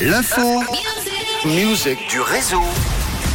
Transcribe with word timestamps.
L'info. 0.00 0.62
Musique 1.44 2.08
du 2.08 2.20
réseau. 2.20 2.62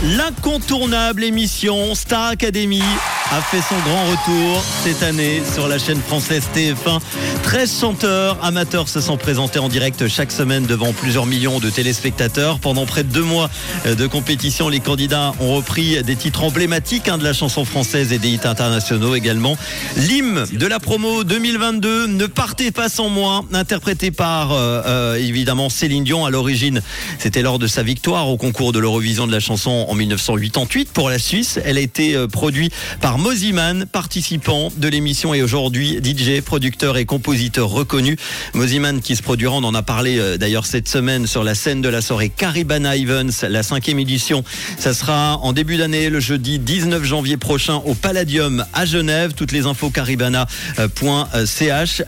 L'incontournable 0.01 1.25
émission 1.25 1.93
Star 1.93 2.29
Academy 2.29 2.81
a 3.31 3.41
fait 3.41 3.61
son 3.61 3.79
grand 3.81 4.05
retour 4.05 4.63
cette 4.83 5.01
année 5.03 5.41
sur 5.53 5.67
la 5.67 5.79
chaîne 5.79 6.01
française 6.01 6.47
TF1. 6.55 6.99
13 7.43 7.79
chanteurs 7.79 8.37
amateurs 8.43 8.87
se 8.87 9.01
sont 9.01 9.17
présentés 9.17 9.59
en 9.59 9.69
direct 9.69 10.07
chaque 10.07 10.31
semaine 10.31 10.65
devant 10.65 10.93
plusieurs 10.93 11.25
millions 11.25 11.59
de 11.59 11.69
téléspectateurs. 11.69 12.59
Pendant 12.59 12.85
près 12.85 13.03
de 13.03 13.11
deux 13.11 13.23
mois 13.23 13.49
de 13.85 14.07
compétition, 14.07 14.69
les 14.69 14.79
candidats 14.79 15.33
ont 15.39 15.55
repris 15.55 16.01
des 16.03 16.15
titres 16.15 16.43
emblématiques 16.43 17.09
hein, 17.09 17.17
de 17.17 17.23
la 17.23 17.33
chanson 17.33 17.65
française 17.65 18.13
et 18.13 18.19
des 18.19 18.29
hits 18.29 18.39
internationaux 18.43 19.15
également. 19.15 19.57
L'hymne 19.95 20.45
de 20.51 20.67
la 20.67 20.79
promo 20.79 21.23
2022, 21.23 22.07
Ne 22.07 22.25
partez 22.25 22.71
pas 22.71 22.89
sans 22.89 23.09
moi, 23.09 23.43
interprété 23.53 24.11
par 24.11 24.51
euh, 24.51 24.81
euh, 24.85 25.15
évidemment 25.15 25.69
Céline 25.69 26.03
Dion 26.03 26.25
à 26.25 26.29
l'origine. 26.29 26.81
C'était 27.19 27.41
lors 27.41 27.59
de 27.59 27.67
sa 27.67 27.83
victoire 27.83 28.29
au 28.29 28.37
concours 28.37 28.71
de 28.71 28.79
l'Eurovision 28.79 29.27
de 29.27 29.31
la 29.31 29.39
chanson 29.39 29.85
en 29.87 29.95
1988 29.95 30.91
pour 30.91 31.09
la 31.09 31.19
Suisse. 31.19 31.59
Elle 31.63 31.77
a 31.77 31.81
été 31.81 32.15
euh, 32.15 32.27
produite 32.27 32.73
par 33.01 33.12
Moziman, 33.17 33.85
participant 33.85 34.71
de 34.75 34.87
l'émission 34.87 35.33
et 35.33 35.41
aujourd'hui 35.41 35.99
DJ, 36.03 36.41
producteur 36.41 36.97
et 36.97 37.05
compositeur 37.05 37.69
reconnu. 37.69 38.17
Moziman 38.53 39.01
qui 39.01 39.15
se 39.15 39.21
produira, 39.21 39.55
on 39.55 39.63
en 39.63 39.73
a 39.73 39.81
parlé 39.81 40.17
euh, 40.19 40.37
d'ailleurs 40.37 40.65
cette 40.65 40.87
semaine 40.87 41.27
sur 41.27 41.43
la 41.43 41.55
scène 41.55 41.81
de 41.81 41.89
la 41.89 42.01
soirée 42.01 42.29
Caribana 42.29 42.95
Evans, 42.95 43.31
la 43.49 43.63
cinquième 43.63 43.99
édition. 43.99 44.43
Ça 44.77 44.93
sera 44.93 45.37
en 45.37 45.53
début 45.53 45.77
d'année, 45.77 46.09
le 46.09 46.19
jeudi 46.19 46.59
19 46.59 47.03
janvier 47.03 47.37
prochain 47.37 47.81
au 47.85 47.93
Palladium 47.93 48.65
à 48.73 48.85
Genève. 48.85 49.33
Toutes 49.33 49.51
les 49.51 49.65
infos 49.65 49.89
caribana.ch. 49.89 50.47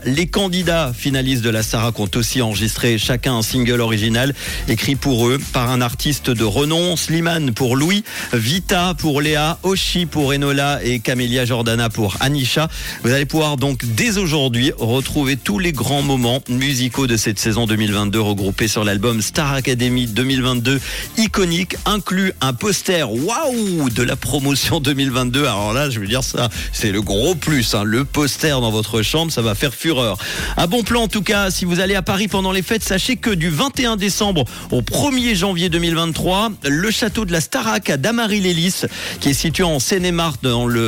Les 0.04 0.26
candidats 0.26 0.92
finalistes 0.96 1.42
de 1.42 1.50
la 1.50 1.62
Sarah 1.62 1.92
ont 1.98 2.10
aussi 2.14 2.42
enregistré 2.42 2.98
chacun 2.98 3.34
un 3.36 3.42
single 3.42 3.80
original 3.80 4.34
écrit 4.68 4.96
pour 4.96 5.28
eux 5.28 5.38
par 5.52 5.70
un 5.70 5.80
artiste 5.80 6.30
de 6.30 6.44
renom, 6.44 6.96
Slimane 6.96 7.52
pour 7.52 7.76
Louis, 7.76 8.04
Vita 8.32 8.94
pour 8.98 9.20
Léa, 9.20 9.58
Oshi 9.62 10.06
pour 10.06 10.32
Enola 10.32 10.80
et 10.82 10.95
Camélia 11.00 11.44
Jordana 11.44 11.90
pour 11.90 12.16
Anisha. 12.20 12.68
Vous 13.02 13.12
allez 13.12 13.26
pouvoir 13.26 13.56
donc 13.56 13.84
dès 13.84 14.18
aujourd'hui 14.18 14.72
retrouver 14.78 15.36
tous 15.36 15.58
les 15.58 15.72
grands 15.72 16.02
moments 16.02 16.42
musicaux 16.48 17.06
de 17.06 17.16
cette 17.16 17.38
saison 17.38 17.66
2022 17.66 18.20
regroupés 18.20 18.68
sur 18.68 18.84
l'album 18.84 19.22
Star 19.22 19.52
Academy 19.52 20.06
2022 20.06 20.80
iconique, 21.18 21.76
inclus 21.84 22.32
un 22.40 22.52
poster 22.52 23.10
waouh 23.10 23.90
de 23.90 24.02
la 24.02 24.16
promotion 24.16 24.80
2022. 24.80 25.44
Alors 25.44 25.72
là, 25.72 25.90
je 25.90 26.00
veux 26.00 26.06
dire 26.06 26.24
ça, 26.24 26.48
c'est 26.72 26.92
le 26.92 27.02
gros 27.02 27.34
plus, 27.34 27.74
hein. 27.74 27.84
le 27.84 28.04
poster 28.04 28.60
dans 28.60 28.70
votre 28.70 29.02
chambre, 29.02 29.32
ça 29.32 29.42
va 29.42 29.54
faire 29.54 29.74
fureur. 29.74 30.18
Un 30.56 30.66
bon 30.66 30.82
plan 30.82 31.02
en 31.02 31.08
tout 31.08 31.22
cas, 31.22 31.50
si 31.50 31.64
vous 31.64 31.80
allez 31.80 31.94
à 31.94 32.02
Paris 32.02 32.28
pendant 32.28 32.52
les 32.52 32.62
fêtes, 32.62 32.84
sachez 32.84 33.16
que 33.16 33.30
du 33.30 33.50
21 33.50 33.96
décembre 33.96 34.44
au 34.70 34.82
1er 34.82 35.34
janvier 35.34 35.68
2023, 35.68 36.50
le 36.64 36.90
château 36.90 37.24
de 37.24 37.32
la 37.32 37.40
Starac 37.40 37.90
à 37.90 37.96
Damary-Lélis, 37.96 38.82
qui 39.20 39.30
est 39.30 39.34
situé 39.34 39.64
en 39.64 39.78
Seine-et-Marne 39.78 40.36
dans 40.42 40.66
le, 40.66 40.85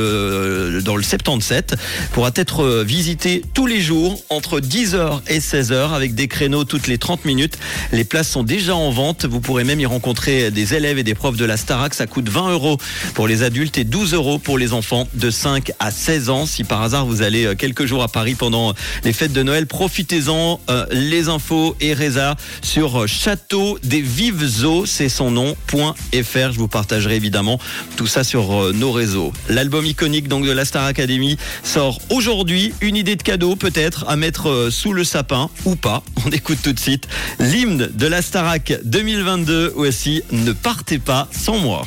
dans 0.83 0.95
le 0.95 1.03
77, 1.03 1.75
pourra 2.13 2.31
être 2.35 2.83
visité 2.83 3.43
tous 3.53 3.65
les 3.65 3.81
jours 3.81 4.21
entre 4.29 4.59
10h 4.59 5.21
et 5.27 5.39
16h 5.39 5.93
avec 5.93 6.15
des 6.15 6.27
créneaux 6.27 6.63
toutes 6.63 6.87
les 6.87 6.97
30 6.97 7.25
minutes. 7.25 7.57
Les 7.91 8.03
places 8.03 8.29
sont 8.29 8.43
déjà 8.43 8.75
en 8.75 8.91
vente. 8.91 9.25
Vous 9.25 9.41
pourrez 9.41 9.63
même 9.63 9.79
y 9.79 9.85
rencontrer 9.85 10.51
des 10.51 10.73
élèves 10.73 10.97
et 10.97 11.03
des 11.03 11.15
profs 11.15 11.37
de 11.37 11.45
la 11.45 11.57
Starac. 11.57 11.93
Ça 11.93 12.07
coûte 12.07 12.29
20 12.29 12.51
euros 12.51 12.77
pour 13.13 13.27
les 13.27 13.43
adultes 13.43 13.77
et 13.77 13.83
12 13.83 14.13
euros 14.13 14.39
pour 14.39 14.57
les 14.57 14.73
enfants 14.73 15.07
de 15.13 15.29
5 15.29 15.71
à 15.79 15.91
16 15.91 16.29
ans. 16.29 16.45
Si 16.45 16.63
par 16.63 16.81
hasard 16.81 17.05
vous 17.05 17.21
allez 17.21 17.55
quelques 17.57 17.85
jours 17.85 18.03
à 18.03 18.07
Paris 18.07 18.35
pendant 18.35 18.73
les 19.03 19.13
fêtes 19.13 19.33
de 19.33 19.43
Noël, 19.43 19.67
profitez-en. 19.67 20.59
Euh, 20.69 20.85
les 20.91 21.29
infos 21.29 21.75
et 21.79 21.93
Reza 21.93 22.35
sur 22.61 23.07
Château 23.07 23.79
des 23.83 24.01
Vives 24.01 24.65
Eaux, 24.65 24.85
c'est 24.85 25.09
son 25.09 25.31
nom.fr. 25.31 26.51
Je 26.51 26.57
vous 26.57 26.67
partagerai 26.67 27.15
évidemment 27.15 27.59
tout 27.95 28.07
ça 28.07 28.23
sur 28.23 28.53
euh, 28.53 28.71
nos 28.73 28.91
réseaux. 28.91 29.33
L'album 29.49 29.85
iconique 29.89 30.27
donc 30.27 30.45
de 30.45 30.51
la 30.51 30.65
Star 30.65 30.85
Academy 30.85 31.37
sort 31.63 31.99
aujourd'hui. 32.09 32.73
Une 32.81 32.95
idée 32.95 33.15
de 33.15 33.23
cadeau 33.23 33.55
peut-être 33.55 34.05
à 34.07 34.15
mettre 34.15 34.49
euh, 34.49 34.71
sous 34.71 34.93
le 34.93 35.03
sapin 35.03 35.49
ou 35.65 35.75
pas. 35.75 36.03
On 36.25 36.29
écoute 36.29 36.59
tout 36.63 36.73
de 36.73 36.79
suite 36.79 37.07
l'hymne 37.39 37.89
de 37.93 38.07
la 38.07 38.21
Starac 38.21 38.73
2022. 38.83 39.73
Aussi, 39.75 40.21
ne 40.31 40.51
partez 40.51 40.99
pas 40.99 41.27
sans 41.31 41.57
moi. 41.57 41.77